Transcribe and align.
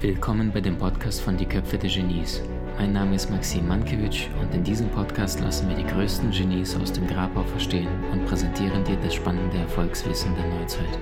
Willkommen 0.00 0.52
bei 0.52 0.60
dem 0.60 0.78
Podcast 0.78 1.22
von 1.22 1.36
Die 1.36 1.44
Köpfe 1.44 1.76
der 1.76 1.90
Genies. 1.90 2.40
Mein 2.78 2.92
Name 2.92 3.16
ist 3.16 3.30
Maxim 3.30 3.66
Mankewitsch 3.66 4.28
und 4.40 4.54
in 4.54 4.62
diesem 4.62 4.88
Podcast 4.90 5.40
lassen 5.40 5.68
wir 5.68 5.74
die 5.74 5.84
größten 5.84 6.30
Genies 6.30 6.76
aus 6.76 6.92
dem 6.92 7.08
Grabau 7.08 7.42
verstehen 7.42 7.88
und 8.12 8.26
präsentieren 8.26 8.84
dir 8.84 8.94
das 8.98 9.14
spannende 9.14 9.58
Erfolgswissen 9.58 10.32
der 10.36 10.46
Neuzeit. 10.46 10.98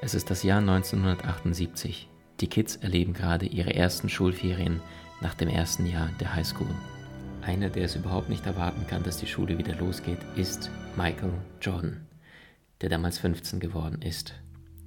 Es 0.00 0.14
ist 0.14 0.30
das 0.30 0.44
Jahr 0.44 0.60
1978. 0.60 2.08
Die 2.40 2.48
Kids 2.48 2.76
erleben 2.76 3.14
gerade 3.14 3.46
ihre 3.46 3.74
ersten 3.74 4.08
Schulferien 4.10 4.80
nach 5.22 5.34
dem 5.34 5.48
ersten 5.48 5.86
Jahr 5.86 6.10
der 6.20 6.34
Highschool. 6.34 6.68
Einer, 7.40 7.70
der 7.70 7.84
es 7.84 7.96
überhaupt 7.96 8.28
nicht 8.28 8.44
erwarten 8.44 8.86
kann, 8.86 9.02
dass 9.02 9.18
die 9.18 9.26
Schule 9.26 9.56
wieder 9.56 9.74
losgeht, 9.76 10.18
ist 10.34 10.70
Michael 10.96 11.32
Jordan, 11.62 12.06
der 12.82 12.90
damals 12.90 13.18
15 13.18 13.58
geworden 13.58 14.02
ist. 14.02 14.34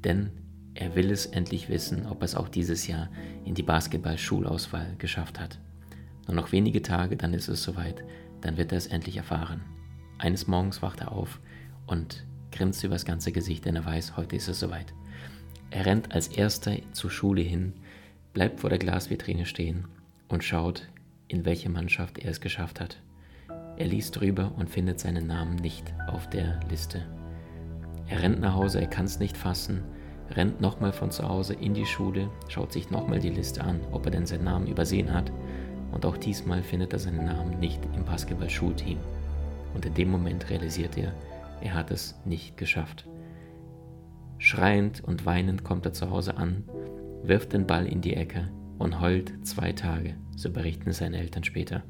Denn 0.04 0.32
er 0.76 0.94
will 0.96 1.10
es 1.10 1.26
endlich 1.26 1.70
wissen, 1.70 2.06
ob 2.06 2.22
er 2.22 2.26
es 2.26 2.36
auch 2.36 2.50
dieses 2.50 2.86
Jahr 2.86 3.10
in 3.46 3.56
die 3.56 3.64
Basketball-Schulauswahl 3.64 4.96
geschafft 5.00 5.40
hat. 5.40 5.58
Nur 6.28 6.36
noch 6.36 6.52
wenige 6.52 6.84
Tage, 6.84 7.18
dann 7.18 7.34
ist 7.34 7.48
es 7.48 7.64
soweit, 7.64 8.04
dann 8.42 8.58
wird 8.58 8.72
er 8.72 8.78
es 8.78 8.88
endlich 8.88 9.18
erfahren. 9.18 9.62
Eines 10.20 10.46
Morgens 10.46 10.84
wacht 10.84 11.02
er 11.02 11.12
auf 11.12 11.40
und 11.88 12.26
grinst 12.52 12.84
übers 12.84 13.06
ganze 13.06 13.32
Gesicht, 13.32 13.66
denn 13.66 13.76
er 13.76 13.86
weiß, 13.86 14.18
heute 14.18 14.36
ist 14.36 14.48
es 14.48 14.60
soweit. 14.60 14.94
Er 15.72 15.86
rennt 15.86 16.12
als 16.14 16.28
erster 16.28 16.74
zur 16.94 17.12
Schule 17.12 17.42
hin, 17.42 17.74
bleibt 18.34 18.60
vor 18.60 18.70
der 18.70 18.80
Glasvitrine 18.80 19.46
stehen 19.46 19.86
und 20.28 20.44
schaut 20.44 20.88
in 21.28 21.46
welche 21.46 21.70
Mannschaft 21.70 22.18
er 22.18 22.32
es 22.32 22.42
geschafft 22.42 22.80
hat. 22.80 22.98
Er 23.78 23.86
liest 23.86 24.20
drüber 24.20 24.52
und 24.58 24.70
findet 24.70 25.00
seinen 25.00 25.28
Namen 25.28 25.56
nicht 25.56 25.94
auf 26.08 26.28
der 26.30 26.60
Liste. 26.70 27.06
Er 28.08 28.24
rennt 28.24 28.42
nach 28.42 28.56
Hause, 28.56 28.82
er 28.82 28.88
kann 28.88 29.06
es 29.06 29.20
nicht 29.20 29.38
fassen, 29.38 29.84
rennt 30.32 30.60
nochmal 30.60 30.92
von 30.92 31.12
zu 31.12 31.30
Hause 31.30 31.54
in 31.54 31.76
die 31.76 31.86
Schule, 31.86 32.30
schaut 32.48 32.74
sich 32.74 32.90
nochmal 32.90 33.20
die 33.20 33.30
Liste 33.30 33.64
an, 33.64 33.80
ob 33.92 34.06
er 34.06 34.12
denn 34.12 34.26
seinen 34.26 34.46
Namen 34.46 34.68
übersehen 34.68 35.14
hat. 35.14 35.32
Und 35.92 36.06
auch 36.06 36.18
diesmal 36.18 36.64
findet 36.64 36.94
er 36.94 37.00
seinen 37.00 37.26
Namen 37.26 37.60
nicht 37.60 37.80
im 37.96 38.06
Basketball-Schulteam. 38.06 38.98
Und 39.74 39.86
in 39.86 39.94
dem 39.94 40.10
Moment 40.10 40.50
realisiert 40.50 40.98
er, 40.98 41.14
er 41.62 41.74
hat 41.76 41.92
es 41.92 42.16
nicht 42.26 42.58
geschafft. 42.58 43.06
Schreiend 44.42 45.04
und 45.04 45.26
weinend 45.26 45.66
kommt 45.66 45.86
er 45.86 45.92
zu 45.92 46.10
Hause 46.10 46.38
an, 46.38 46.64
wirft 47.24 47.52
den 47.52 47.68
Ball 47.68 47.86
in 47.86 48.00
die 48.00 48.16
Ecke 48.16 48.48
und 48.78 49.02
heult 49.02 49.34
zwei 49.46 49.74
Tage, 49.74 50.16
so 50.38 50.50
berichten 50.50 50.94
seine 50.94 51.18
Eltern 51.18 51.44
später. 51.44 51.84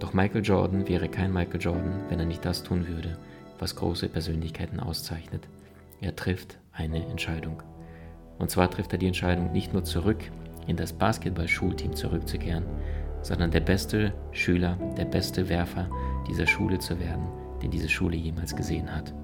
Doch 0.00 0.12
Michael 0.12 0.44
Jordan 0.44 0.88
wäre 0.88 1.08
kein 1.08 1.32
Michael 1.32 1.60
Jordan, 1.60 2.00
wenn 2.08 2.18
er 2.18 2.26
nicht 2.26 2.44
das 2.44 2.64
tun 2.64 2.88
würde, 2.88 3.16
was 3.60 3.76
große 3.76 4.08
Persönlichkeiten 4.08 4.80
auszeichnet. 4.80 5.48
Er 6.00 6.16
trifft 6.16 6.58
eine 6.72 7.06
Entscheidung. 7.06 7.62
Und 8.38 8.50
zwar 8.50 8.68
trifft 8.68 8.92
er 8.92 8.98
die 8.98 9.06
Entscheidung, 9.06 9.52
nicht 9.52 9.72
nur 9.72 9.84
zurück 9.84 10.18
in 10.66 10.76
das 10.76 10.92
Basketball-Schulteam 10.92 11.94
zurückzukehren, 11.94 12.64
sondern 13.22 13.52
der 13.52 13.60
beste 13.60 14.12
Schüler, 14.32 14.76
der 14.98 15.04
beste 15.04 15.48
Werfer 15.48 15.88
dieser 16.28 16.48
Schule 16.48 16.80
zu 16.80 16.98
werden, 16.98 17.28
den 17.62 17.70
diese 17.70 17.88
Schule 17.88 18.16
jemals 18.16 18.54
gesehen 18.56 18.92
hat. 18.92 19.14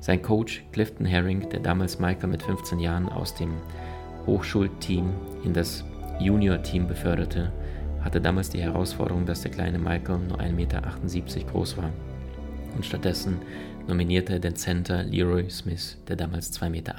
Sein 0.00 0.22
Coach 0.22 0.64
Clifton 0.72 1.04
Herring, 1.04 1.50
der 1.50 1.60
damals 1.60 1.98
Michael 1.98 2.30
mit 2.30 2.42
15 2.42 2.80
Jahren 2.80 3.08
aus 3.08 3.34
dem 3.34 3.52
Hochschulteam 4.26 5.12
in 5.44 5.52
das 5.52 5.84
Junior-Team 6.18 6.86
beförderte, 6.86 7.52
hatte 8.00 8.20
damals 8.20 8.48
die 8.48 8.62
Herausforderung, 8.62 9.26
dass 9.26 9.42
der 9.42 9.50
kleine 9.50 9.78
Michael 9.78 10.20
nur 10.20 10.40
1,78 10.40 10.52
Meter 10.52 10.80
groß 11.50 11.76
war. 11.76 11.90
Und 12.74 12.86
stattdessen 12.86 13.40
nominierte 13.86 14.34
er 14.34 14.38
den 14.38 14.56
Center 14.56 15.02
Leroy 15.02 15.50
Smith, 15.50 15.98
der 16.08 16.16
damals 16.16 16.50
2,1 16.58 16.70
Meter 16.70 16.94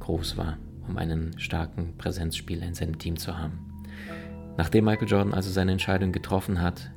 groß 0.00 0.36
war, 0.36 0.58
um 0.88 0.96
einen 0.96 1.38
starken 1.38 1.96
Präsenzspieler 1.96 2.66
in 2.66 2.74
seinem 2.74 2.98
Team 2.98 3.16
zu 3.16 3.38
haben. 3.38 3.84
Nachdem 4.56 4.86
Michael 4.86 5.08
Jordan 5.08 5.34
also 5.34 5.50
seine 5.50 5.72
Entscheidung 5.72 6.10
getroffen 6.10 6.60
hat, 6.60 6.90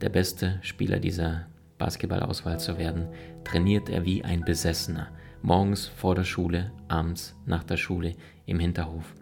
der 0.00 0.08
beste 0.10 0.58
Spieler 0.62 0.98
dieser 0.98 1.46
Basketballauswahl 1.84 2.58
zu 2.58 2.78
werden, 2.78 3.08
trainiert 3.44 3.90
er 3.90 4.06
wie 4.06 4.24
ein 4.24 4.42
Besessener– 4.42 5.08
morgens 5.44 5.86
vor 5.86 6.14
der 6.14 6.24
Schule, 6.24 6.72
abends 6.88 7.36
nach 7.44 7.64
der 7.64 7.76
Schule 7.76 8.14
im 8.46 8.58
Hinterhof. 8.58 9.14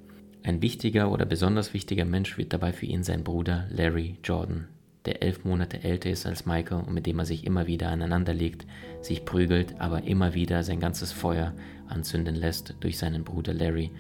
Ein 0.45 0.63
wichtiger 0.63 1.11
oder 1.11 1.25
besonders 1.25 1.75
wichtiger 1.75 2.05
Mensch 2.05 2.39
wird 2.39 2.53
dabei 2.53 2.73
für 2.73 2.87
ihn 2.87 3.03
sein 3.03 3.25
Bruder 3.25 3.67
Larry 3.71 4.19
Jordan, 4.23 4.69
der 5.05 5.25
elf 5.25 5.45
Monate 5.45 5.83
älter 5.83 6.11
ist 6.11 6.25
als 6.25 6.47
Michael 6.47 6.85
und 6.85 6.95
mit 6.95 7.07
dem 7.07 7.19
er 7.19 7.25
sich 7.25 7.45
immer 7.45 7.67
wieder 7.67 7.89
aneinanderlegt, 7.89 8.65
sich 9.01 9.25
prügelt, 9.25 9.75
aber 9.81 10.05
immer 10.05 10.33
wieder 10.33 10.63
sein 10.63 10.79
ganzes 10.79 11.11
Feuer 11.11 11.55
anzünden 11.89 12.37
lässt 12.37 12.77
durch 12.79 12.99
seinen 12.99 13.25
Bruder 13.25 13.53
Larry, 13.53 13.91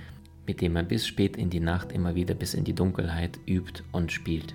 mit 0.46 0.60
dem 0.60 0.76
er 0.76 0.84
bis 0.84 1.08
spät 1.08 1.36
in 1.36 1.50
die 1.50 1.58
Nacht 1.58 1.90
immer 1.90 2.14
wieder 2.14 2.34
bis 2.34 2.54
in 2.54 2.62
die 2.62 2.74
Dunkelheit 2.74 3.40
übt 3.48 3.82
und 3.90 4.12
spielt. 4.12 4.54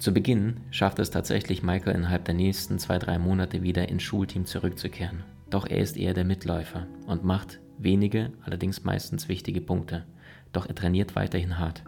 Zu 0.00 0.14
Beginn 0.14 0.60
schafft 0.70 0.98
es 0.98 1.10
tatsächlich 1.10 1.62
Michael 1.62 1.94
innerhalb 1.94 2.24
der 2.24 2.32
nächsten 2.32 2.78
zwei, 2.78 2.98
drei 2.98 3.18
Monate 3.18 3.62
wieder 3.62 3.90
ins 3.90 4.02
Schulteam 4.02 4.46
zurückzukehren. 4.46 5.24
Doch 5.50 5.66
er 5.66 5.76
ist 5.76 5.98
eher 5.98 6.14
der 6.14 6.24
Mitläufer 6.24 6.86
und 7.06 7.22
macht 7.22 7.60
wenige, 7.76 8.32
allerdings 8.42 8.82
meistens 8.82 9.28
wichtige 9.28 9.60
Punkte. 9.60 10.06
Doch 10.54 10.66
er 10.66 10.74
trainiert 10.74 11.16
weiterhin 11.16 11.58
hart. 11.58 11.84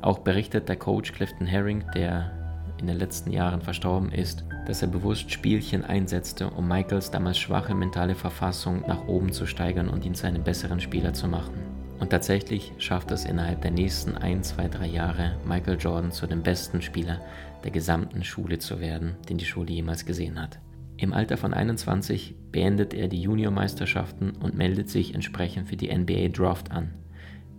Auch 0.00 0.20
berichtet 0.20 0.70
der 0.70 0.76
Coach 0.76 1.12
Clifton 1.12 1.46
Herring, 1.46 1.84
der 1.94 2.32
in 2.80 2.86
den 2.86 2.96
letzten 2.96 3.30
Jahren 3.30 3.60
verstorben 3.60 4.10
ist, 4.10 4.46
dass 4.66 4.80
er 4.80 4.88
bewusst 4.88 5.30
Spielchen 5.30 5.84
einsetzte, 5.84 6.48
um 6.48 6.66
Michaels 6.66 7.10
damals 7.10 7.36
schwache 7.36 7.74
mentale 7.74 8.14
Verfassung 8.14 8.82
nach 8.88 9.06
oben 9.08 9.30
zu 9.30 9.44
steigern 9.44 9.90
und 9.90 10.06
ihn 10.06 10.14
zu 10.14 10.26
einem 10.26 10.42
besseren 10.42 10.80
Spieler 10.80 11.12
zu 11.12 11.28
machen. 11.28 11.71
Und 12.02 12.10
tatsächlich 12.10 12.72
schafft 12.78 13.12
es 13.12 13.24
innerhalb 13.24 13.62
der 13.62 13.70
nächsten 13.70 14.16
1, 14.16 14.56
2, 14.56 14.66
3 14.66 14.86
Jahre 14.88 15.36
Michael 15.46 15.78
Jordan 15.78 16.10
zu 16.10 16.26
dem 16.26 16.42
besten 16.42 16.82
Spieler 16.82 17.20
der 17.62 17.70
gesamten 17.70 18.24
Schule 18.24 18.58
zu 18.58 18.80
werden, 18.80 19.14
den 19.28 19.38
die 19.38 19.44
Schule 19.44 19.70
jemals 19.70 20.04
gesehen 20.04 20.42
hat. 20.42 20.58
Im 20.96 21.12
Alter 21.12 21.36
von 21.36 21.54
21 21.54 22.34
beendet 22.50 22.92
er 22.92 23.06
die 23.06 23.22
Juniormeisterschaften 23.22 24.32
und 24.32 24.56
meldet 24.56 24.90
sich 24.90 25.14
entsprechend 25.14 25.68
für 25.68 25.76
die 25.76 25.96
NBA 25.96 26.30
Draft 26.30 26.72
an. 26.72 26.90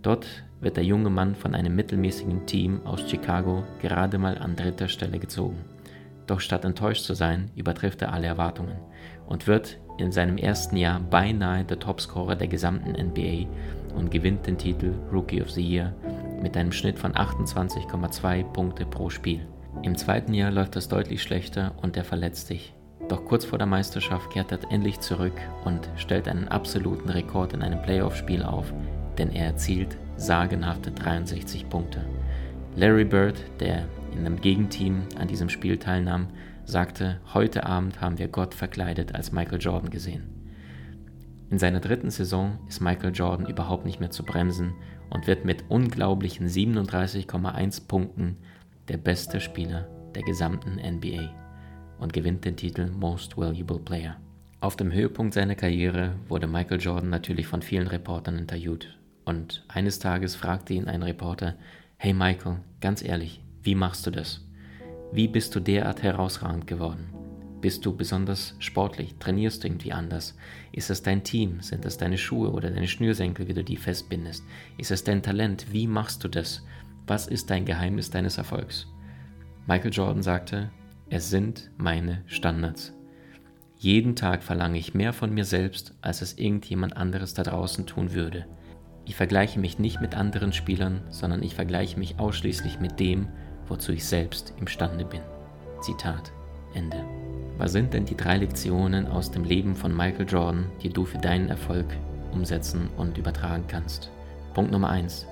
Dort 0.02 0.26
wird 0.60 0.76
der 0.76 0.84
junge 0.84 1.08
Mann 1.08 1.34
von 1.34 1.54
einem 1.54 1.74
mittelmäßigen 1.74 2.44
Team 2.44 2.84
aus 2.84 3.08
Chicago 3.08 3.64
gerade 3.80 4.18
mal 4.18 4.36
an 4.36 4.56
dritter 4.56 4.88
Stelle 4.88 5.18
gezogen. 5.18 5.64
Doch 6.26 6.40
statt 6.40 6.66
enttäuscht 6.66 7.04
zu 7.04 7.14
sein, 7.14 7.50
übertrifft 7.56 8.02
er 8.02 8.12
alle 8.12 8.26
Erwartungen 8.26 8.76
und 9.26 9.46
wird 9.46 9.78
in 9.96 10.12
seinem 10.12 10.36
ersten 10.36 10.76
Jahr 10.76 11.00
beinahe 11.00 11.64
der 11.64 11.78
Topscorer 11.78 12.36
der 12.36 12.48
gesamten 12.48 12.90
NBA 12.90 13.46
und 13.94 14.10
gewinnt 14.10 14.46
den 14.46 14.58
Titel 14.58 14.94
Rookie 15.12 15.42
of 15.42 15.50
the 15.50 15.62
Year 15.62 15.94
mit 16.42 16.56
einem 16.56 16.72
Schnitt 16.72 16.98
von 16.98 17.12
28,2 17.12 18.44
Punkte 18.52 18.84
pro 18.84 19.10
Spiel. 19.10 19.46
Im 19.82 19.96
zweiten 19.96 20.34
Jahr 20.34 20.50
läuft 20.50 20.76
das 20.76 20.88
deutlich 20.88 21.22
schlechter 21.22 21.72
und 21.82 21.96
er 21.96 22.04
verletzt 22.04 22.46
sich. 22.46 22.74
Doch 23.08 23.24
kurz 23.24 23.44
vor 23.44 23.58
der 23.58 23.66
Meisterschaft 23.66 24.30
kehrt 24.30 24.52
er 24.52 24.58
endlich 24.70 25.00
zurück 25.00 25.34
und 25.64 25.88
stellt 25.96 26.28
einen 26.28 26.48
absoluten 26.48 27.10
Rekord 27.10 27.52
in 27.52 27.62
einem 27.62 27.82
Playoff-Spiel 27.82 28.42
auf, 28.42 28.72
denn 29.18 29.30
er 29.30 29.46
erzielt 29.46 29.98
sagenhafte 30.16 30.90
63 30.90 31.68
Punkte. 31.68 32.04
Larry 32.76 33.04
Bird, 33.04 33.36
der 33.60 33.84
in 34.12 34.20
einem 34.20 34.40
Gegenteam 34.40 35.02
an 35.18 35.28
diesem 35.28 35.48
Spiel 35.48 35.76
teilnahm, 35.76 36.28
sagte, 36.64 37.20
heute 37.34 37.66
Abend 37.66 38.00
haben 38.00 38.18
wir 38.18 38.28
Gott 38.28 38.54
verkleidet 38.54 39.14
als 39.14 39.32
Michael 39.32 39.60
Jordan 39.60 39.90
gesehen. 39.90 40.33
In 41.54 41.60
seiner 41.60 41.78
dritten 41.78 42.10
Saison 42.10 42.58
ist 42.66 42.80
Michael 42.80 43.14
Jordan 43.14 43.46
überhaupt 43.46 43.84
nicht 43.84 44.00
mehr 44.00 44.10
zu 44.10 44.24
bremsen 44.24 44.74
und 45.10 45.28
wird 45.28 45.44
mit 45.44 45.62
unglaublichen 45.68 46.48
37,1 46.48 47.86
Punkten 47.86 48.38
der 48.88 48.96
beste 48.96 49.40
Spieler 49.40 49.88
der 50.16 50.24
gesamten 50.24 50.80
NBA 50.84 51.32
und 52.00 52.12
gewinnt 52.12 52.44
den 52.44 52.56
Titel 52.56 52.90
Most 52.90 53.36
Valuable 53.38 53.78
Player. 53.78 54.16
Auf 54.58 54.74
dem 54.74 54.90
Höhepunkt 54.90 55.32
seiner 55.32 55.54
Karriere 55.54 56.16
wurde 56.26 56.48
Michael 56.48 56.80
Jordan 56.80 57.10
natürlich 57.10 57.46
von 57.46 57.62
vielen 57.62 57.86
Reportern 57.86 58.36
interviewt. 58.36 58.98
Und 59.24 59.64
eines 59.68 60.00
Tages 60.00 60.34
fragte 60.34 60.74
ihn 60.74 60.88
ein 60.88 61.04
Reporter, 61.04 61.54
Hey 61.98 62.14
Michael, 62.14 62.56
ganz 62.80 63.00
ehrlich, 63.00 63.44
wie 63.62 63.76
machst 63.76 64.04
du 64.08 64.10
das? 64.10 64.44
Wie 65.12 65.28
bist 65.28 65.54
du 65.54 65.60
derart 65.60 66.02
herausragend 66.02 66.66
geworden? 66.66 67.14
Bist 67.64 67.86
du 67.86 67.96
besonders 67.96 68.54
sportlich? 68.58 69.14
Trainierst 69.18 69.64
du 69.64 69.68
irgendwie 69.68 69.94
anders? 69.94 70.36
Ist 70.70 70.90
es 70.90 71.02
dein 71.02 71.24
Team? 71.24 71.62
Sind 71.62 71.86
es 71.86 71.96
deine 71.96 72.18
Schuhe 72.18 72.50
oder 72.50 72.70
deine 72.70 72.86
Schnürsenkel, 72.86 73.48
wie 73.48 73.54
du 73.54 73.64
die 73.64 73.78
festbindest? 73.78 74.44
Ist 74.76 74.90
es 74.90 75.02
dein 75.02 75.22
Talent? 75.22 75.72
Wie 75.72 75.86
machst 75.86 76.22
du 76.22 76.28
das? 76.28 76.62
Was 77.06 77.26
ist 77.26 77.48
dein 77.48 77.64
Geheimnis 77.64 78.10
deines 78.10 78.36
Erfolgs? 78.36 78.86
Michael 79.66 79.94
Jordan 79.94 80.22
sagte, 80.22 80.72
es 81.08 81.30
sind 81.30 81.70
meine 81.78 82.20
Standards. 82.26 82.92
Jeden 83.78 84.14
Tag 84.14 84.42
verlange 84.42 84.76
ich 84.76 84.92
mehr 84.92 85.14
von 85.14 85.32
mir 85.32 85.46
selbst, 85.46 85.94
als 86.02 86.20
es 86.20 86.36
irgendjemand 86.36 86.98
anderes 86.98 87.32
da 87.32 87.44
draußen 87.44 87.86
tun 87.86 88.12
würde. 88.12 88.44
Ich 89.06 89.16
vergleiche 89.16 89.58
mich 89.58 89.78
nicht 89.78 90.02
mit 90.02 90.14
anderen 90.14 90.52
Spielern, 90.52 91.00
sondern 91.08 91.42
ich 91.42 91.54
vergleiche 91.54 91.98
mich 91.98 92.18
ausschließlich 92.18 92.78
mit 92.78 93.00
dem, 93.00 93.28
wozu 93.68 93.92
ich 93.92 94.04
selbst 94.04 94.52
imstande 94.60 95.06
bin. 95.06 95.22
Zitat 95.80 96.30
Ende. 96.74 97.23
Was 97.56 97.70
sind 97.70 97.94
denn 97.94 98.04
die 98.04 98.16
drei 98.16 98.38
Lektionen 98.38 99.06
aus 99.06 99.30
dem 99.30 99.44
Leben 99.44 99.76
von 99.76 99.96
Michael 99.96 100.26
Jordan, 100.28 100.66
die 100.82 100.88
du 100.88 101.04
für 101.04 101.18
deinen 101.18 101.48
Erfolg 101.48 101.86
umsetzen 102.32 102.88
und 102.96 103.16
übertragen 103.16 103.64
kannst? 103.68 104.10
Punkt 104.54 104.72
Nummer 104.72 104.90
1. 104.90 105.26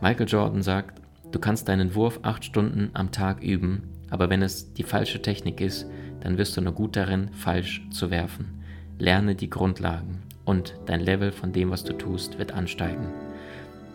Michael 0.00 0.26
Jordan 0.26 0.62
sagt, 0.62 1.02
du 1.32 1.38
kannst 1.38 1.68
deinen 1.68 1.94
Wurf 1.94 2.20
acht 2.22 2.46
Stunden 2.46 2.90
am 2.94 3.12
Tag 3.12 3.42
üben, 3.42 3.82
aber 4.08 4.30
wenn 4.30 4.40
es 4.40 4.72
die 4.72 4.84
falsche 4.84 5.20
Technik 5.20 5.60
ist, 5.60 5.86
dann 6.20 6.38
wirst 6.38 6.56
du 6.56 6.62
nur 6.62 6.72
gut 6.72 6.96
darin, 6.96 7.28
falsch 7.32 7.86
zu 7.90 8.10
werfen. 8.10 8.62
Lerne 8.98 9.34
die 9.34 9.50
Grundlagen 9.50 10.22
und 10.46 10.74
dein 10.86 11.00
Level 11.00 11.30
von 11.30 11.52
dem, 11.52 11.70
was 11.70 11.84
du 11.84 11.92
tust, 11.92 12.38
wird 12.38 12.52
ansteigen. 12.52 13.08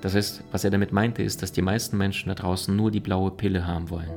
Das 0.02 0.14
heißt, 0.14 0.44
was 0.52 0.64
er 0.64 0.70
damit 0.70 0.92
meinte, 0.92 1.24
ist, 1.24 1.42
dass 1.42 1.52
die 1.52 1.64
meisten 1.64 1.98
Menschen 1.98 2.30
da 2.30 2.36
draußen 2.36 2.76
nur 2.76 2.92
die 2.92 3.00
blaue 3.00 3.32
Pille 3.32 3.66
haben 3.66 3.90
wollen. 3.90 4.12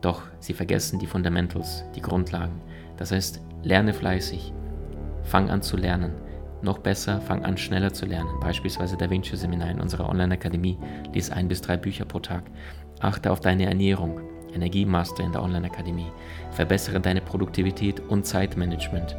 Doch 0.00 0.22
sie 0.38 0.52
vergessen 0.52 0.98
die 0.98 1.06
Fundamentals, 1.06 1.82
die 1.96 2.02
Grundlagen. 2.02 2.60
Das 2.96 3.12
heißt, 3.12 3.40
lerne 3.62 3.92
fleißig. 3.92 4.52
Fang 5.22 5.50
an 5.50 5.62
zu 5.62 5.76
lernen. 5.76 6.12
Noch 6.62 6.78
besser, 6.78 7.20
fang 7.20 7.44
an 7.44 7.56
schneller 7.56 7.92
zu 7.92 8.06
lernen. 8.06 8.40
Beispielsweise 8.40 8.96
Da 8.96 9.10
Vinci 9.10 9.36
Seminar 9.36 9.70
in 9.70 9.80
unserer 9.80 10.08
Online-Akademie. 10.08 10.78
Lies 11.12 11.30
ein 11.30 11.48
bis 11.48 11.60
drei 11.60 11.76
Bücher 11.76 12.04
pro 12.04 12.20
Tag. 12.20 12.44
Achte 13.00 13.30
auf 13.30 13.40
deine 13.40 13.66
Ernährung. 13.66 14.20
Energiemaster 14.54 15.24
in 15.24 15.32
der 15.32 15.42
Online-Akademie. 15.42 16.10
Verbessere 16.52 17.00
deine 17.00 17.20
Produktivität 17.20 18.00
und 18.00 18.24
Zeitmanagement. 18.24 19.16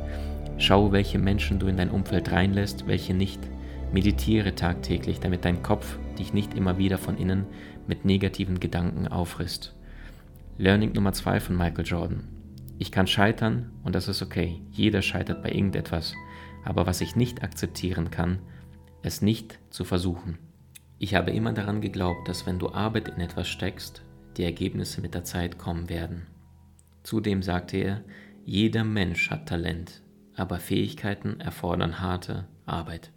Schau, 0.58 0.92
welche 0.92 1.20
Menschen 1.20 1.60
du 1.60 1.68
in 1.68 1.78
dein 1.78 1.92
Umfeld 1.92 2.32
reinlässt, 2.32 2.88
welche 2.88 3.14
nicht. 3.14 3.42
Meditiere 3.92 4.56
tagtäglich, 4.56 5.20
damit 5.20 5.46
dein 5.46 5.62
Kopf 5.62 6.00
dich 6.18 6.34
nicht 6.34 6.54
immer 6.54 6.78
wieder 6.78 6.98
von 6.98 7.18
innen 7.18 7.46
mit 7.88 8.06
negativen 8.06 8.60
Gedanken 8.60 9.08
auffrisst. 9.08 9.76
Learning 10.58 10.94
Nummer 10.94 11.14
zwei 11.14 11.40
von 11.40 11.58
Michael 11.58 11.86
Jordan. 11.86 12.35
Ich 12.78 12.92
kann 12.92 13.08
scheitern 13.08 13.72
und 13.84 13.96
das 13.96 14.08
ist 14.08 14.22
okay. 14.22 14.62
Jeder 14.72 15.02
scheitert 15.02 15.42
bei 15.42 15.52
irgendetwas. 15.52 16.14
Aber 16.64 16.86
was 16.86 17.02
ich 17.02 17.16
nicht 17.16 17.44
akzeptieren 17.44 18.12
kann, 18.12 18.40
es 19.02 19.22
nicht 19.22 19.60
zu 19.70 19.86
versuchen. 19.86 20.40
Ich 20.98 21.14
habe 21.14 21.32
immer 21.32 21.54
daran 21.54 21.82
geglaubt, 21.82 22.28
dass 22.28 22.46
wenn 22.46 22.60
du 22.60 22.70
Arbeit 22.70 23.10
in 23.10 23.22
etwas 23.22 23.48
steckst, 23.48 24.04
die 24.38 24.44
Ergebnisse 24.44 25.02
mit 25.02 25.14
der 25.14 25.24
Zeit 25.24 25.58
kommen 25.58 25.90
werden. 25.90 26.28
Zudem 27.04 27.44
sagte 27.44 27.78
er, 27.78 28.04
jeder 28.46 28.84
Mensch 28.84 29.30
hat 29.30 29.48
Talent, 29.48 30.02
aber 30.36 30.58
Fähigkeiten 30.60 31.40
erfordern 31.40 32.00
harte 32.00 32.48
Arbeit. 32.66 33.12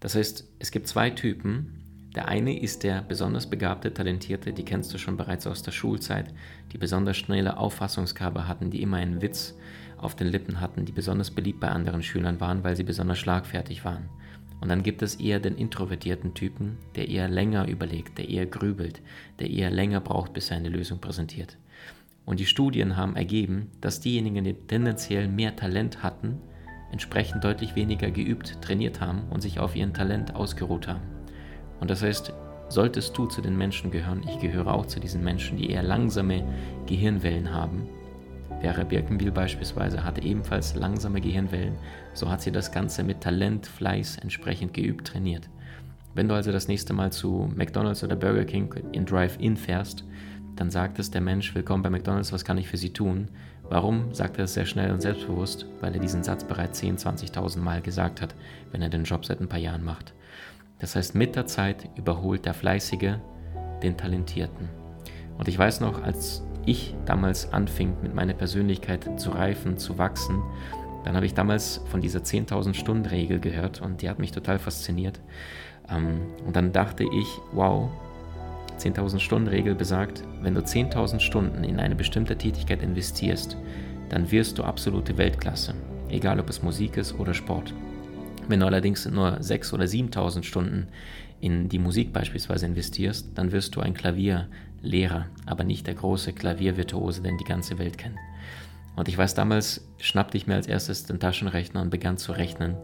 Das 0.00 0.14
heißt, 0.14 0.48
es 0.58 0.70
gibt 0.70 0.88
zwei 0.88 1.10
Typen. 1.10 1.81
Der 2.14 2.28
eine 2.28 2.58
ist 2.58 2.82
der 2.82 3.00
besonders 3.00 3.48
begabte, 3.48 3.94
talentierte, 3.94 4.52
die 4.52 4.64
kennst 4.64 4.92
du 4.92 4.98
schon 4.98 5.16
bereits 5.16 5.46
aus 5.46 5.62
der 5.62 5.72
Schulzeit, 5.72 6.26
die 6.72 6.78
besonders 6.78 7.16
schnelle 7.16 7.56
Auffassungsgabe 7.56 8.46
hatten, 8.46 8.70
die 8.70 8.82
immer 8.82 8.98
einen 8.98 9.22
Witz 9.22 9.54
auf 9.96 10.14
den 10.14 10.26
Lippen 10.26 10.60
hatten, 10.60 10.84
die 10.84 10.92
besonders 10.92 11.30
beliebt 11.30 11.60
bei 11.60 11.68
anderen 11.68 12.02
Schülern 12.02 12.40
waren, 12.40 12.64
weil 12.64 12.76
sie 12.76 12.82
besonders 12.82 13.18
schlagfertig 13.18 13.84
waren. 13.84 14.10
Und 14.60 14.68
dann 14.68 14.82
gibt 14.82 15.02
es 15.02 15.16
eher 15.16 15.40
den 15.40 15.56
introvertierten 15.56 16.34
Typen, 16.34 16.76
der 16.96 17.08
eher 17.08 17.28
länger 17.28 17.66
überlegt, 17.66 18.18
der 18.18 18.28
eher 18.28 18.46
grübelt, 18.46 19.00
der 19.38 19.48
eher 19.48 19.70
länger 19.70 20.00
braucht, 20.00 20.34
bis 20.34 20.50
er 20.50 20.58
eine 20.58 20.68
Lösung 20.68 21.00
präsentiert. 21.00 21.56
Und 22.26 22.40
die 22.40 22.46
Studien 22.46 22.96
haben 22.96 23.16
ergeben, 23.16 23.70
dass 23.80 24.00
diejenigen, 24.00 24.44
die 24.44 24.54
tendenziell 24.54 25.28
mehr 25.28 25.56
Talent 25.56 26.02
hatten, 26.02 26.40
entsprechend 26.92 27.42
deutlich 27.42 27.74
weniger 27.74 28.10
geübt, 28.10 28.60
trainiert 28.60 29.00
haben 29.00 29.22
und 29.30 29.40
sich 29.40 29.58
auf 29.58 29.74
ihren 29.74 29.94
Talent 29.94 30.34
ausgeruht 30.34 30.86
haben. 30.86 31.21
Und 31.82 31.90
das 31.90 32.00
heißt, 32.00 32.32
solltest 32.68 33.18
du 33.18 33.26
zu 33.26 33.40
den 33.42 33.58
Menschen 33.58 33.90
gehören, 33.90 34.22
ich 34.22 34.38
gehöre 34.38 34.72
auch 34.72 34.86
zu 34.86 35.00
diesen 35.00 35.24
Menschen, 35.24 35.56
die 35.56 35.68
eher 35.68 35.82
langsame 35.82 36.44
Gehirnwellen 36.86 37.52
haben. 37.52 37.88
Vera 38.60 38.84
Birkenbiel 38.84 39.32
beispielsweise 39.32 40.04
hatte 40.04 40.22
ebenfalls 40.22 40.76
langsame 40.76 41.20
Gehirnwellen, 41.20 41.74
so 42.14 42.30
hat 42.30 42.40
sie 42.40 42.52
das 42.52 42.70
Ganze 42.70 43.02
mit 43.02 43.20
Talent, 43.20 43.66
Fleiß 43.66 44.18
entsprechend 44.18 44.74
geübt, 44.74 45.08
trainiert. 45.08 45.50
Wenn 46.14 46.28
du 46.28 46.36
also 46.36 46.52
das 46.52 46.68
nächste 46.68 46.92
Mal 46.92 47.10
zu 47.10 47.50
McDonald's 47.52 48.04
oder 48.04 48.14
Burger 48.14 48.44
King 48.44 48.72
in 48.92 49.04
Drive-In 49.04 49.56
fährst, 49.56 50.04
dann 50.54 50.70
sagt 50.70 51.00
es 51.00 51.10
der 51.10 51.20
Mensch, 51.20 51.52
willkommen 51.52 51.82
bei 51.82 51.90
McDonald's, 51.90 52.32
was 52.32 52.44
kann 52.44 52.58
ich 52.58 52.68
für 52.68 52.76
Sie 52.76 52.92
tun? 52.92 53.26
Warum 53.68 54.14
sagt 54.14 54.38
er 54.38 54.44
es 54.44 54.54
sehr 54.54 54.66
schnell 54.66 54.92
und 54.92 55.02
selbstbewusst? 55.02 55.66
Weil 55.80 55.94
er 55.94 56.00
diesen 56.00 56.22
Satz 56.22 56.44
bereits 56.44 56.78
10, 56.78 56.98
20.000 56.98 57.58
Mal 57.58 57.80
gesagt 57.82 58.22
hat, 58.22 58.36
wenn 58.70 58.82
er 58.82 58.88
den 58.88 59.02
Job 59.02 59.26
seit 59.26 59.40
ein 59.40 59.48
paar 59.48 59.58
Jahren 59.58 59.82
macht. 59.82 60.14
Das 60.82 60.96
heißt, 60.96 61.14
mit 61.14 61.36
der 61.36 61.46
Zeit 61.46 61.88
überholt 61.94 62.44
der 62.44 62.54
Fleißige 62.54 63.14
den 63.84 63.96
Talentierten. 63.96 64.68
Und 65.38 65.46
ich 65.46 65.56
weiß 65.56 65.80
noch, 65.80 66.02
als 66.02 66.42
ich 66.66 66.94
damals 67.06 67.52
anfing, 67.52 67.94
mit 68.02 68.14
meiner 68.14 68.34
Persönlichkeit 68.34 69.18
zu 69.18 69.30
reifen, 69.30 69.78
zu 69.78 69.96
wachsen, 69.96 70.42
dann 71.04 71.14
habe 71.14 71.24
ich 71.24 71.34
damals 71.34 71.80
von 71.86 72.00
dieser 72.00 72.18
10.000 72.18 72.74
Stunden 72.74 73.06
Regel 73.06 73.38
gehört 73.38 73.80
und 73.80 74.02
die 74.02 74.10
hat 74.10 74.18
mich 74.18 74.32
total 74.32 74.58
fasziniert. 74.58 75.20
Ähm, 75.88 76.20
und 76.46 76.56
dann 76.56 76.72
dachte 76.72 77.04
ich, 77.04 77.26
wow, 77.52 77.88
10.000 78.78 79.20
Stunden 79.20 79.48
Regel 79.48 79.76
besagt, 79.76 80.24
wenn 80.42 80.54
du 80.54 80.62
10.000 80.62 81.20
Stunden 81.20 81.62
in 81.62 81.78
eine 81.78 81.94
bestimmte 81.94 82.36
Tätigkeit 82.36 82.82
investierst, 82.82 83.56
dann 84.08 84.32
wirst 84.32 84.58
du 84.58 84.64
absolute 84.64 85.16
Weltklasse, 85.16 85.74
egal 86.08 86.40
ob 86.40 86.50
es 86.50 86.60
Musik 86.60 86.96
ist 86.96 87.16
oder 87.20 87.34
Sport. 87.34 87.72
Wenn 88.48 88.60
du 88.60 88.66
allerdings 88.66 89.06
nur 89.06 89.38
6.000 89.38 89.74
oder 89.74 89.84
7.000 89.84 90.42
Stunden 90.42 90.88
in 91.40 91.68
die 91.68 91.78
Musik 91.78 92.12
beispielsweise 92.12 92.66
investierst, 92.66 93.30
dann 93.34 93.52
wirst 93.52 93.74
du 93.76 93.80
ein 93.80 93.94
Klavierlehrer, 93.94 95.26
aber 95.46 95.64
nicht 95.64 95.86
der 95.86 95.94
große 95.94 96.32
Klaviervirtuose, 96.32 97.22
den 97.22 97.38
die 97.38 97.44
ganze 97.44 97.78
Welt 97.78 97.98
kennt. 97.98 98.16
Und 98.94 99.08
ich 99.08 99.16
weiß, 99.16 99.34
damals 99.34 99.88
schnappte 99.98 100.36
ich 100.36 100.46
mir 100.46 100.54
als 100.54 100.66
erstes 100.66 101.04
den 101.04 101.18
Taschenrechner 101.18 101.80
und 101.80 101.90
begann 101.90 102.18
zu 102.18 102.32
rechnen 102.32 102.76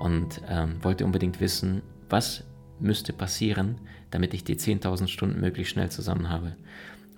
und 0.00 0.42
ähm, 0.48 0.82
wollte 0.82 1.04
unbedingt 1.04 1.40
wissen, 1.40 1.82
was 2.08 2.44
müsste 2.78 3.12
passieren, 3.12 3.80
damit 4.10 4.34
ich 4.34 4.44
die 4.44 4.56
10.000 4.56 5.08
Stunden 5.08 5.40
möglichst 5.40 5.72
schnell 5.72 5.90
zusammen 5.90 6.28
habe. 6.28 6.56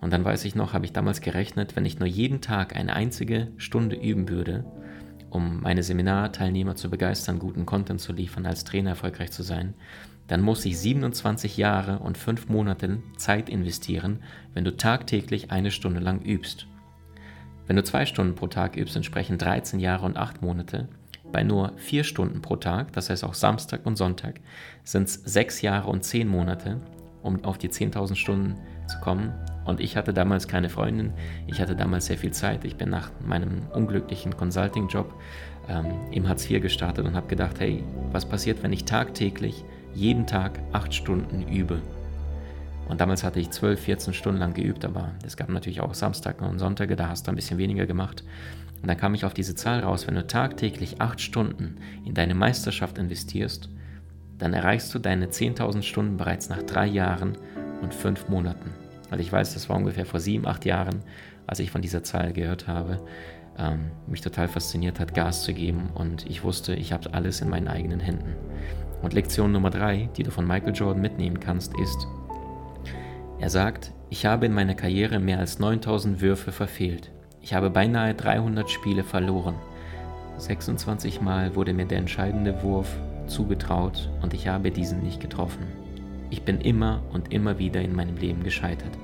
Und 0.01 0.13
dann 0.13 0.25
weiß 0.25 0.45
ich 0.45 0.55
noch, 0.55 0.73
habe 0.73 0.85
ich 0.85 0.93
damals 0.93 1.21
gerechnet, 1.21 1.75
wenn 1.75 1.85
ich 1.85 1.99
nur 1.99 2.09
jeden 2.09 2.41
Tag 2.41 2.77
eine 2.77 2.95
einzige 2.95 3.49
Stunde 3.57 3.97
üben 3.97 4.29
würde, 4.29 4.65
um 5.31 5.61
meine 5.61 5.83
Seminarteilnehmer 5.83 6.77
zu 6.77 6.91
begeistern, 6.91 7.39
guten 7.39 7.67
Content 7.67 8.01
zu 8.01 8.13
liefern, 8.13 8.47
als 8.47 8.65
Trainer 8.65 8.91
erfolgreich 8.91 9.31
zu 9.31 9.43
sein, 9.43 9.75
dann 10.27 10.43
muss 10.43 10.65
ich 10.65 10.79
27 10.79 11.57
Jahre 11.57 11.99
und 12.01 12.19
5 12.19 12.49
Monate 12.49 13.03
Zeit 13.17 13.49
investieren, 13.49 14.23
wenn 14.55 14.65
du 14.65 14.77
tagtäglich 14.77 15.51
eine 15.51 15.71
Stunde 15.71 16.01
lang 16.01 16.23
übst. 16.23 16.67
Wenn 17.67 17.77
du 17.77 17.85
zwei 17.85 18.07
Stunden 18.07 18.35
pro 18.35 18.47
Tag 18.47 18.77
übst, 18.77 18.97
entsprechen 18.97 19.39
13 19.39 19.81
Jahre 19.81 20.07
und 20.07 20.17
8 20.17 20.43
Monate. 20.43 20.89
Bei 21.31 21.43
nur 21.43 21.73
vier 21.77 22.05
Stunden 22.05 22.41
pro 22.41 22.57
Tag, 22.57 22.93
das 22.95 23.11
heißt 23.11 23.25
auch 23.25 23.35
Samstag 23.35 23.85
und 23.85 23.97
Sonntag, 23.97 24.41
sind 24.85 25.09
es 25.09 25.15
sechs 25.15 25.61
Jahre 25.61 25.91
und 25.91 26.03
zehn 26.03 26.27
Monate, 26.29 26.81
um 27.23 27.45
auf 27.45 27.59
die 27.59 27.69
10.000 27.69 28.15
Stunden 28.15 28.55
zu 28.87 28.99
kommen. 29.01 29.35
Und 29.69 29.81
ich 29.81 29.99
hatte 29.99 30.15
damals 30.15 30.49
keine 30.49 30.71
Freundin, 30.71 31.13
ich 31.47 31.61
hatte 31.61 31.77
damals 31.77 32.07
sehr 32.07 32.17
viel 32.17 32.31
Zeit. 32.31 32.65
Ich 32.65 32.77
bin 32.77 32.89
nach 32.89 33.11
meinem 33.21 33.67
unglücklichen 33.75 34.35
Consulting-Job 34.35 35.13
ähm, 35.69 35.85
im 36.11 36.27
Hartz 36.27 36.49
IV 36.49 36.63
gestartet 36.63 37.05
und 37.05 37.15
habe 37.15 37.27
gedacht, 37.27 37.61
hey, 37.61 37.85
was 38.11 38.25
passiert, 38.25 38.63
wenn 38.63 38.73
ich 38.73 38.87
tagtäglich 38.87 39.63
jeden 39.95 40.27
Tag 40.27 40.59
acht 40.73 40.95
Stunden 40.95 41.47
übe? 41.47 41.83
Und 42.89 43.03
damals 43.03 43.23
hatte 43.23 43.41
ich 43.41 43.51
12, 43.51 43.79
14 43.79 44.15
Stunden 44.15 44.41
lang 44.41 44.55
geübt, 44.55 44.87
aber 44.87 45.13
es 45.23 45.37
gab 45.37 45.51
natürlich 45.51 45.83
auch 45.83 45.93
Samstag 45.93 46.41
und 46.41 46.59
Sonntage, 46.59 46.97
da 46.97 47.11
hast 47.11 47.27
du 47.27 47.33
ein 47.33 47.37
bisschen 47.37 47.59
weniger 47.59 47.85
gemacht. 47.85 48.25
Und 48.81 48.89
dann 48.89 48.97
kam 48.97 49.13
ich 49.13 49.27
auf 49.27 49.35
diese 49.35 49.55
Zahl 49.55 49.81
raus, 49.81 50.07
wenn 50.07 50.15
du 50.15 50.27
tagtäglich 50.27 51.03
acht 51.03 51.21
Stunden 51.21 51.77
in 52.07 52.15
deine 52.15 52.35
Meisterschaft 52.35 52.97
investierst, 52.97 53.69
dann 54.39 54.55
erreichst 54.55 54.95
du 54.95 54.99
deine 54.99 55.27
10.000 55.27 55.83
Stunden 55.83 56.17
bereits 56.17 56.49
nach 56.49 56.63
drei 56.63 56.87
Jahren 56.87 57.37
und 57.83 57.93
fünf 57.93 58.31
Monaten. 58.31 58.88
Weil 59.11 59.21
ich 59.21 59.33
weiß, 59.33 59.55
das 59.55 59.69
war 59.69 59.77
ungefähr 59.77 60.07
vor 60.07 60.21
sieben, 60.21 60.47
acht 60.47 60.65
Jahren, 60.65 61.03
als 61.47 61.61
ich 61.61 61.71
von 61.71 61.83
dieser 61.83 62.03
Zahl 62.03 62.33
gehört 62.33 62.67
habe, 62.67 63.01
ähm, 63.59 63.91
mich 64.07 64.21
total 64.21 64.49
fasziniert 64.49 65.01
hat, 65.01 65.15
Gas 65.15 65.43
zu 65.43 65.53
geben 65.53 65.91
und 65.95 66.29
ich 66.29 66.45
wusste, 66.45 66.75
ich 66.75 66.93
habe 66.93 67.13
alles 67.15 67.41
in 67.41 67.49
meinen 67.49 67.69
eigenen 67.69 68.01
Händen. 68.01 68.35
Und 69.03 69.15
Lektion 69.15 69.53
Nummer 69.53 69.71
drei, 69.71 70.09
die 70.17 70.23
du 70.23 70.31
von 70.31 70.47
Michael 70.47 70.75
Jordan 70.75 71.01
mitnehmen 71.01 71.41
kannst, 71.41 71.73
ist, 71.79 72.07
er 73.39 73.51
sagt, 73.51 73.93
ich 74.11 74.27
habe 74.27 74.47
in 74.47 74.53
meiner 74.53 74.75
Karriere 74.75 75.21
mehr 75.21 75.39
als 75.39 75.59
9000 75.59 76.21
Würfe 76.21 76.51
verfehlt. 76.51 77.13
Ich 77.41 77.55
habe 77.55 77.71
beinahe 77.71 78.15
300 78.15 78.69
Spiele 78.69 79.05
verloren. 79.05 79.55
26 80.39 81.21
Mal 81.21 81.55
wurde 81.55 81.73
mir 81.73 81.87
der 81.87 81.99
entscheidende 81.99 82.63
Wurf 82.63 82.97
zugetraut 83.27 84.11
und 84.23 84.35
ich 84.35 84.49
habe 84.49 84.71
diesen 84.71 85.03
nicht 85.03 85.21
getroffen. 85.21 85.67
Ich 86.31 86.43
bin 86.43 86.61
immer 86.61 87.03
und 87.13 87.33
immer 87.33 87.59
wieder 87.59 87.81
in 87.81 87.95
meinem 87.95 88.17
Leben 88.17 88.43
gescheitert. 88.43 88.99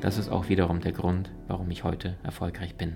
Das 0.00 0.18
ist 0.18 0.28
auch 0.28 0.48
wiederum 0.48 0.80
der 0.80 0.92
Grund, 0.92 1.30
warum 1.46 1.70
ich 1.70 1.84
heute 1.84 2.16
erfolgreich 2.22 2.76
bin. 2.76 2.94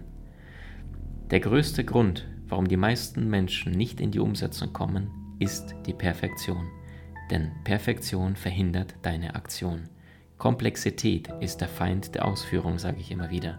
Der 1.30 1.40
größte 1.40 1.84
Grund, 1.84 2.26
warum 2.48 2.66
die 2.66 2.76
meisten 2.76 3.28
Menschen 3.28 3.72
nicht 3.72 4.00
in 4.00 4.10
die 4.10 4.18
Umsetzung 4.18 4.72
kommen, 4.72 5.08
ist 5.38 5.74
die 5.86 5.94
Perfektion. 5.94 6.68
denn 7.30 7.52
Perfektion 7.62 8.34
verhindert 8.34 8.96
deine 9.02 9.36
Aktion. 9.36 9.88
Komplexität 10.36 11.28
ist 11.40 11.60
der 11.60 11.68
Feind 11.68 12.14
der 12.14 12.24
Ausführung, 12.24 12.78
sage 12.78 12.98
ich 12.98 13.10
immer 13.10 13.30
wieder. 13.30 13.58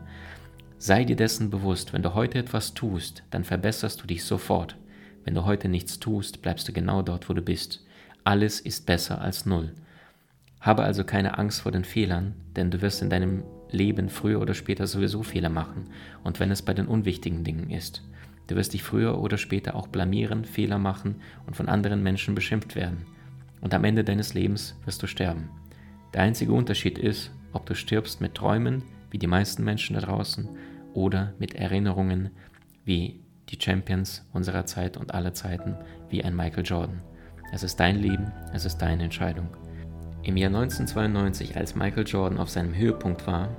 Sei 0.78 1.06
dir 1.06 1.16
dessen 1.16 1.50
bewusst, 1.50 1.94
wenn 1.94 2.02
du 2.02 2.14
heute 2.14 2.40
etwas 2.40 2.74
tust, 2.74 3.24
dann 3.30 3.44
verbesserst 3.44 4.02
du 4.02 4.08
dich 4.08 4.24
sofort. 4.24 4.76
Wenn 5.24 5.36
du 5.36 5.46
heute 5.46 5.70
nichts 5.70 6.00
tust, 6.00 6.42
bleibst 6.42 6.68
du 6.68 6.74
genau 6.74 7.02
dort, 7.02 7.30
wo 7.30 7.34
du 7.34 7.42
bist. 7.42 7.86
Alles 8.24 8.60
ist 8.60 8.86
besser 8.86 9.22
als 9.22 9.46
null. 9.46 9.74
Habe 10.62 10.84
also 10.84 11.04
keine 11.04 11.38
Angst 11.40 11.62
vor 11.62 11.72
den 11.72 11.84
Fehlern, 11.84 12.36
denn 12.56 12.70
du 12.70 12.82
wirst 12.82 13.02
in 13.02 13.10
deinem 13.10 13.44
Leben 13.72 14.10
früher 14.10 14.40
oder 14.40 14.54
später 14.54 14.86
sowieso 14.86 15.24
Fehler 15.24 15.50
machen, 15.50 15.90
und 16.24 16.40
wenn 16.40 16.52
es 16.52 16.62
bei 16.62 16.74
den 16.74 16.88
unwichtigen 16.88 17.44
Dingen 17.44 17.72
ist. 17.72 18.04
Du 18.48 18.56
wirst 18.56 18.74
dich 18.74 18.84
früher 18.84 19.20
oder 19.20 19.38
später 19.38 19.76
auch 19.76 19.88
blamieren, 19.88 20.46
Fehler 20.46 20.78
machen 20.78 21.16
und 21.48 21.56
von 21.56 21.68
anderen 21.68 22.04
Menschen 22.04 22.36
beschimpft 22.36 22.76
werden. 22.76 23.06
Und 23.60 23.74
am 23.74 23.84
Ende 23.84 24.04
deines 24.04 24.34
Lebens 24.34 24.76
wirst 24.86 25.02
du 25.02 25.08
sterben. 25.08 25.50
Der 26.14 26.22
einzige 26.22 26.54
Unterschied 26.54 26.98
ist, 26.98 27.32
ob 27.54 27.66
du 27.66 27.74
stirbst 27.74 28.22
mit 28.22 28.36
Träumen, 28.36 28.84
wie 29.10 29.18
die 29.18 29.28
meisten 29.28 29.64
Menschen 29.64 29.96
da 29.96 30.02
draußen, 30.02 30.50
oder 30.94 31.34
mit 31.40 31.56
Erinnerungen, 31.56 32.32
wie 32.86 33.22
die 33.50 33.58
Champions 33.60 34.28
unserer 34.34 34.66
Zeit 34.66 34.98
und 34.98 35.14
aller 35.14 35.34
Zeiten, 35.34 35.76
wie 36.10 36.24
ein 36.24 36.36
Michael 36.36 36.66
Jordan. 36.66 37.02
Es 37.52 37.64
ist 37.64 37.80
dein 37.80 37.98
Leben, 37.98 38.32
es 38.54 38.66
ist 38.66 38.78
deine 38.78 39.04
Entscheidung. 39.04 39.48
Im 40.24 40.38
Jahr 40.38 40.50
1992, 40.50 41.58
als 41.58 41.76
Michael 41.76 42.06
Jordan 42.06 42.38
auf 42.40 42.50
seinem 42.50 42.76
Höhepunkt 42.76 43.26
war, 43.26 43.50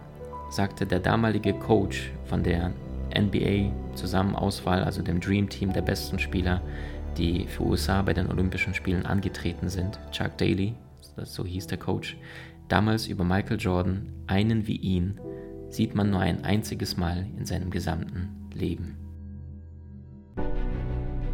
sagte 0.48 0.86
der 0.86 1.00
damalige 1.00 1.54
Coach 1.54 2.12
von 2.26 2.44
der 2.44 2.72
NBA 3.18 3.72
Zusammenauswahl, 3.96 4.84
also 4.84 5.02
dem 5.02 5.18
Dream 5.18 5.48
Team 5.48 5.72
der 5.72 5.82
besten 5.82 6.20
Spieler, 6.20 6.62
die 7.18 7.46
für 7.48 7.64
USA 7.64 8.02
bei 8.02 8.14
den 8.14 8.30
Olympischen 8.30 8.74
Spielen 8.74 9.06
angetreten 9.06 9.68
sind, 9.68 9.98
Chuck 10.12 10.38
Daly, 10.38 10.74
so 11.24 11.44
hieß 11.44 11.66
der 11.66 11.78
Coach, 11.78 12.16
damals 12.68 13.08
über 13.08 13.24
Michael 13.24 13.58
Jordan, 13.58 14.12
einen 14.28 14.68
wie 14.68 14.76
ihn, 14.76 15.18
sieht 15.68 15.96
man 15.96 16.10
nur 16.10 16.20
ein 16.20 16.44
einziges 16.44 16.96
Mal 16.96 17.26
in 17.36 17.44
seinem 17.44 17.70
gesamten 17.70 18.48
Leben. 18.54 19.01